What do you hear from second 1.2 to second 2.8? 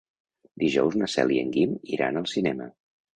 i en Guim iran al cinema.